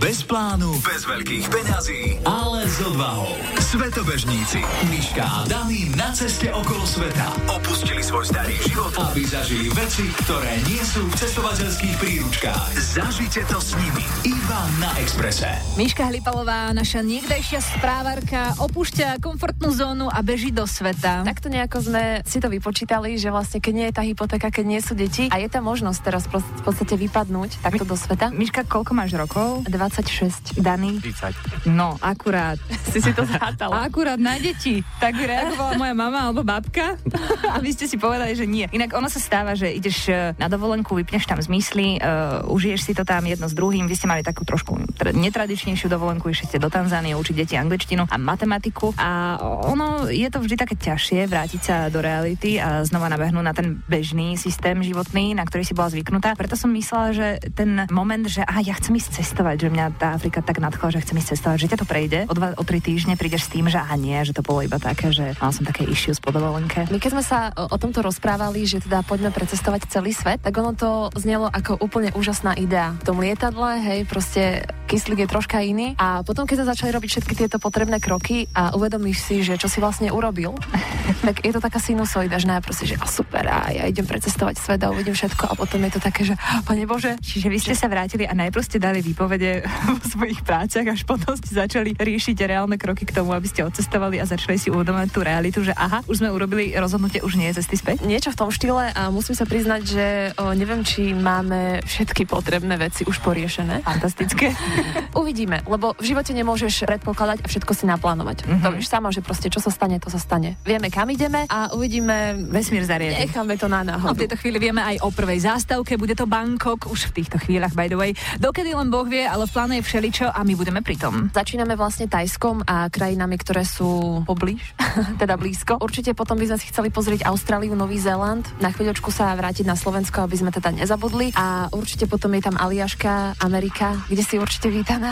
[0.00, 3.36] Bez plánu, bez veľkých peňazí, ale s odvahou.
[3.60, 10.08] Svetobežníci Miška a Dani na ceste okolo sveta opustili svoj starý život, aby zažili veci,
[10.24, 12.80] ktoré nie sú v cestovateľských príručkách.
[12.80, 15.52] Zažite to s nimi iba na Exprese.
[15.76, 21.28] Miška Hlipalová, naša niekdajšia správarka, opúšťa komfortnú zónu a beží do sveta.
[21.28, 24.80] Takto nejako sme si to vypočítali, že vlastne keď nie je tá hypotéka, keď nie
[24.80, 28.32] sú deti a je tá možnosť teraz v podstate vypadnúť takto do sveta.
[28.32, 29.68] Miška, koľko máš rokov?
[29.90, 30.62] 26.
[30.62, 31.02] Dany?
[31.02, 31.66] 30.
[31.66, 32.62] No, akurát.
[32.94, 33.82] si si to zhátala.
[33.90, 34.86] Akurát na deti.
[35.02, 36.94] Tak by reagovala moja mama alebo babka
[37.54, 38.70] a vy ste si povedali, že nie.
[38.70, 42.92] Inak ono sa stáva, že ideš e, na dovolenku, vypneš tam zmysly, uh, užiješ si
[42.94, 43.90] to tam jedno s druhým.
[43.90, 48.16] Vy ste mali takú trošku netradičnejšiu dovolenku, išli ste do Tanzánie učiť deti angličtinu a
[48.20, 53.44] matematiku a ono je to vždy také ťažšie vrátiť sa do reality a znova nabehnúť
[53.44, 56.36] na ten bežný systém životný, na ktorý si bola zvyknutá.
[56.36, 60.12] Preto som myslela, že ten moment, že aha, ja chcem ísť cestovať, že mňa tá
[60.12, 62.18] Afrika tak nadchla, že chcem ísť cestovať, že ťa to prejde.
[62.28, 64.76] O dva, o tri týždne prídeš s tým, že aha, nie, že to bolo iba
[64.76, 66.84] také, že mal som také issue z podovolenke.
[66.92, 70.52] My keď sme sa o, o tomto rozprávali, že teda poďme precestovať celý svet, tak
[70.58, 72.92] ono to znelo ako úplne úžasná idea.
[73.00, 75.94] V tom lietadle, hej, proste kyslík je troška iný.
[76.02, 79.70] A potom, keď sa začali robiť všetky tieto potrebné kroky a uvedomíš si, že čo
[79.70, 80.58] si vlastne urobil,
[81.26, 84.58] tak je to taká sinusoida, že najprv si, že oh, super, a ja idem precestovať
[84.58, 86.34] svet a uvidím všetko a potom je to také, že
[86.66, 87.14] pane Bože.
[87.22, 89.62] Čiže vy ste sa vrátili a najprv ste dali výpovede
[89.94, 94.18] vo svojich prácach, až potom ste začali riešiť reálne kroky k tomu, aby ste odcestovali
[94.18, 97.62] a začali si uvedomovať tú realitu, že aha, už sme urobili rozhodnutie, už nie je
[97.62, 98.02] cesty späť.
[98.02, 102.74] Niečo v tom štýle a musím sa priznať, že o, neviem, či máme všetky potrebné
[102.74, 103.86] veci už poriešené.
[103.86, 104.50] Fantastické.
[105.20, 108.46] Uvidíme, lebo v živote nemôžeš predpokladať a všetko si naplánovať.
[108.46, 108.62] Mm-hmm.
[108.64, 110.56] To vieš sama, že proste čo sa stane, to sa stane.
[110.64, 113.30] Vieme, kam ideme a uvidíme vesmír zariadiť.
[113.30, 114.10] Necháme to na náhodu.
[114.10, 117.36] No, v tejto chvíli vieme aj o prvej zástavke, bude to Bangkok, už v týchto
[117.42, 118.10] chvíľach, by the way.
[118.40, 121.28] Dokedy len Boh vie, ale v pláne je všeličo a my budeme pri tom.
[121.34, 124.62] Začíname vlastne Tajskom a krajinami, ktoré sú poblíž,
[125.22, 125.82] teda blízko.
[125.82, 129.76] Určite potom by sme si chceli pozrieť Austráliu, Nový Zéland, na chvíľočku sa vrátiť na
[129.76, 131.34] Slovensko, aby sme teda nezabudli.
[131.34, 135.10] A určite potom je tam Aliaška, Amerika, kde si určite vítaná.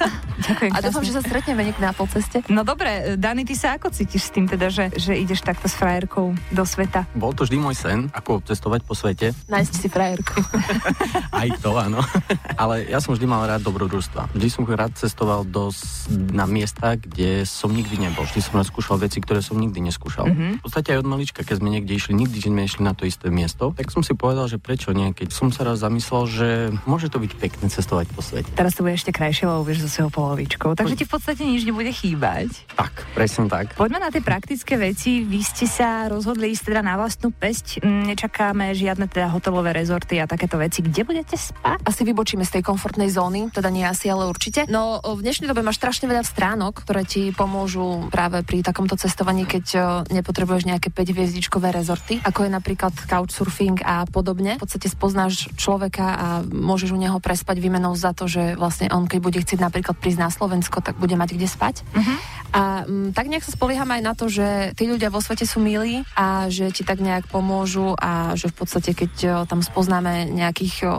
[0.50, 0.72] Ďakujem.
[0.72, 2.40] A dúfam, že sa stretneme niekde na polceste.
[2.48, 5.76] No dobre, Dani, ty sa ako cítiš s tým teda, že, že ideš takto s
[5.76, 7.04] frajerkou do sveta?
[7.12, 9.36] Bol to vždy môj sen, ako cestovať po svete.
[9.50, 10.40] Nájsť si frajerku.
[11.42, 12.00] Aj to, áno.
[12.56, 14.32] Ale ja som vždy mal rád dobrodružstva.
[14.32, 15.74] Vždy som rád cestoval do,
[16.32, 18.24] na miesta, kde som nikdy nebol.
[18.24, 20.30] Vždy som skúšal veci, ktoré som nikdy neskúšal.
[20.30, 20.52] Mm-hmm.
[20.60, 23.32] V podstate aj od malička, keď sme niekde išli, nikdy sme išli na to isté
[23.32, 26.48] miesto, tak som si povedal, že prečo nie, keď som sa raz zamyslel, že
[26.84, 28.52] môže to byť pekné cestovať po svete.
[28.54, 30.76] Teraz to bude ešte krajšie, lebo vieš so svojou polovičkou.
[30.76, 32.52] Takže ti v podstate nič nebude chýbať.
[32.76, 33.72] Tak, presne tak.
[33.72, 35.24] Poďme na tie praktické veci.
[35.24, 37.80] Vy ste sa rozhodli ísť teda na vlastnú pesť.
[37.80, 40.84] Nečakáme žiadne teda hotelové rezorty a takéto veci.
[40.84, 41.80] Kde budete spať?
[41.88, 44.68] Asi vybočíme z tej komfortnej zóny, teda nie asi, ale určite.
[44.68, 49.48] No v dnešnej dobe máš strašne veľa stránok, ktoré ti pomôžu práve pri takomto cestovaní,
[49.48, 49.64] keď
[50.12, 54.60] nepotrebuješ nejaké 5 hviezdičkové rezorty, ako je napríklad couchsurfing a podobne.
[54.60, 59.06] V podstate spoznáš človeka a môžeš u neho prespať výmenou za to, že vlastne on,
[59.06, 61.82] keď bude chcieť napríklad prísť na Slovensko, tak bude mať kde spať.
[61.94, 62.16] Uh-huh.
[62.50, 65.62] A m, tak nejak sa spolieham aj na to, že tí ľudia vo svete sú
[65.62, 70.30] milí a že ti tak nejak pomôžu a že v podstate, keď o, tam spoznáme
[70.30, 70.90] nejakých o,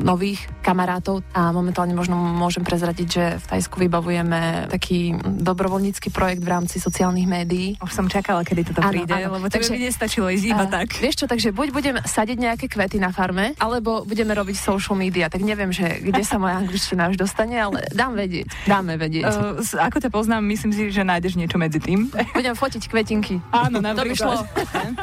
[0.00, 6.50] nových kamarátov a momentálne možno môžem prezradiť, že v Tajsku vybavujeme taký dobrovoľnícky projekt v
[6.50, 7.76] rámci sociálnych médií.
[7.78, 9.38] Už som čakala, kedy toto príde, áno.
[9.38, 10.96] lebo takže by nestačilo ísť iba tak.
[10.96, 15.28] Vieš čo, takže buď budem sadiť nejaké kvety na farme, alebo budeme robiť social media,
[15.30, 19.24] tak neviem, že kde sa moja angličtina už dostane, ale dám vedieť, dáme vedieť.
[19.36, 22.10] Uh, ako ťa poznám, myslím si, že nájdeš niečo medzi tým.
[22.34, 23.40] Budem fotiť kvetinky.
[23.52, 24.42] Áno, to by šlo.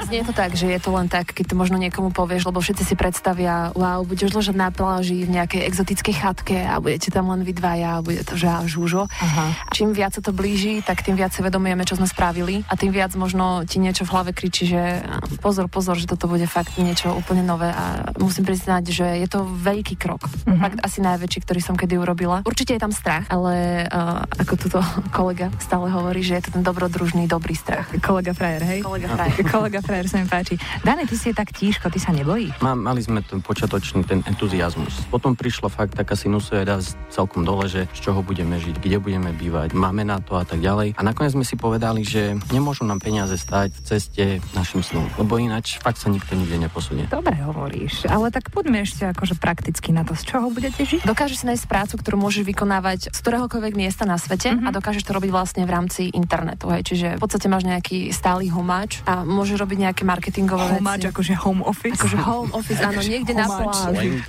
[0.08, 2.84] Znie to tak, že je to len tak, keď to možno niekomu povieš, lebo všetci
[2.84, 7.42] si predstavia, wow, budeš ležať na pláži v nejakej exotickej chatke a budete tam len
[7.42, 9.08] vy dvaja a bude to žá, žúžo.
[9.10, 9.56] Aha.
[9.74, 12.94] Čím viac sa to blíži, tak tým viac si vedomujeme, čo sme spravili a tým
[12.94, 15.02] viac možno ti niečo v hlave kričí, že
[15.42, 19.46] pozor, pozor, že toto bude fakt niečo úplne nové a musím priznať, že je to
[19.46, 20.26] veľký krok.
[20.26, 20.60] Uh-huh.
[20.60, 22.46] Fakt asi najväčší, ktorý som kedy urobila.
[22.46, 24.80] Určite je tam strach, ale uh, ako tuto
[25.10, 27.90] kolega stále hovorí, že je to ten dobrodružný, dobrý strach.
[27.98, 28.80] Kolega frajer, hej?
[28.86, 29.42] Kolega frajer.
[29.58, 30.54] kolega frajer sa mi páči.
[30.86, 32.62] Dane, ty si je tak tížko, ty sa nebojíš?
[32.62, 35.10] Má, mali sme ten počiatočný, ten entuziasmus.
[35.10, 36.78] Potom prišla fakt taká sinusoida
[37.10, 40.62] celkom dole, že z čoho budeme žiť, kde budeme bývať, máme na to a tak
[40.62, 40.94] ďalej.
[40.94, 45.42] A nakoniec sme si povedali, že nemôžu nám peniaze stať v ceste našim snom, lebo
[45.42, 47.10] ináč fakt sa nikto nikde neposunie.
[47.10, 51.02] Dobre hovoríš, ale tak poďme ešte akože prakticky na to, z čoho budete žiť.
[51.02, 54.70] Dokážeš si nájsť prácu, ktorú môžeš vykonávať z ktoréhokoľvek miesta na svete mm-hmm.
[54.70, 56.68] a dokážeš to robiť vlastne vlastne v rámci internetu.
[56.68, 56.84] Hej.
[56.84, 61.12] Čiže v podstate máš nejaký stály homáč a môžeš robiť nejaké marketingové homáč, veci.
[61.16, 61.96] akože home office.
[61.96, 64.20] Akože home office, áno, niekde na pláži.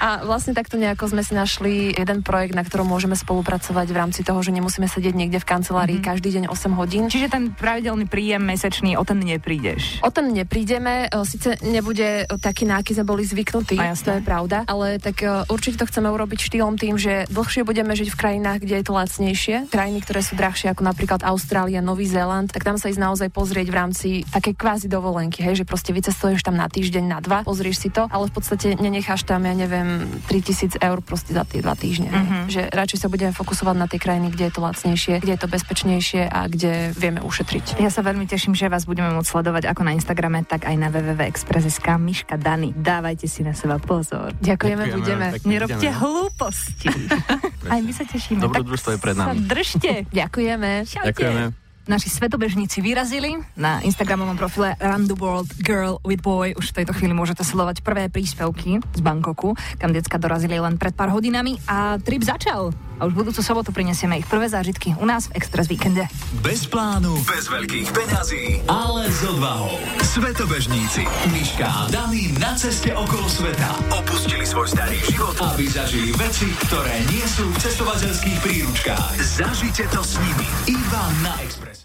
[0.00, 4.20] A vlastne takto nejako sme si našli jeden projekt, na ktorom môžeme spolupracovať v rámci
[4.24, 6.10] toho, že nemusíme sedieť niekde v kancelárii mm-hmm.
[6.10, 7.04] každý deň 8 hodín.
[7.12, 10.00] Čiže ten pravidelný príjem mesačný, o ten neprídeš.
[10.00, 14.96] O ten neprídeme, síce nebude taký, na aký sme boli zvyknutí, to je pravda, ale
[14.96, 15.20] tak
[15.52, 18.92] určite to chceme urobiť štýlom tým, že dlhšie budeme žiť v krajinách, kde je to
[18.96, 19.56] lacnejšie.
[19.68, 23.68] Krajiny, ktoré sú drahšie, ako napríklad Austrália, Nový Zéland, tak tam sa ísť naozaj pozrieť
[23.68, 27.86] v rámci takej kvázi dovolenky, hej, že proste vycestuješ tam na týždeň, na dva, pozrieš
[27.86, 31.76] si to, ale v podstate nenecháš tam, ja neviem, 3000 eur proste za tie dva
[31.76, 32.08] týždne.
[32.08, 32.42] Mm-hmm.
[32.48, 35.48] Že radšej sa budeme fokusovať na tie krajiny, kde je to lacnejšie, kde je to
[35.50, 37.82] bezpečnejšie a kde vieme ušetriť.
[37.82, 40.88] Ja sa veľmi teším, že vás budeme môcť sledovať ako na Instagrame, tak aj na
[40.88, 41.86] www.express.sk.
[42.00, 44.32] Miška Dany, dávajte si na seba pozor.
[44.40, 45.26] Ďakujeme, Ďakujeme budeme.
[45.44, 46.88] Nerobte hlúposti.
[47.70, 48.42] aj my sa tešíme.
[48.42, 49.46] Dobrodružstvo je pred nami.
[49.46, 50.04] Držte.
[50.20, 50.84] Ďakujeme.
[50.84, 51.08] Čaute.
[51.14, 51.44] Ďakujeme
[51.90, 53.34] naši svetobežníci vyrazili.
[53.58, 57.82] Na Instagramovom profile Run the World Girl with Boy už v tejto chvíli môžete sledovať
[57.82, 62.70] prvé príspevky z Bangkoku, kam decka dorazili len pred pár hodinami a trip začal.
[63.00, 66.04] A už budúcu sobotu prinesieme ich prvé zážitky u nás v Express Weekende.
[66.44, 69.80] Bez plánu, bez veľkých peňazí, ale s odvahou.
[70.04, 76.52] Svetobežníci Miška a Dani na ceste okolo sveta opustili svoj starý život, aby zažili veci,
[76.68, 79.16] ktoré nie sú v cestovateľských príručkách.
[79.16, 81.79] Zažite to s nimi iba na Express.